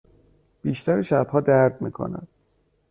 بیشتر 0.61 1.01
شبها 1.01 1.39
درد 1.41 1.81
می 1.81 1.91
کند. 1.91 2.27